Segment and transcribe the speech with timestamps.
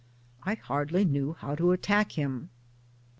[0.41, 2.49] I hardly knew how to attack him.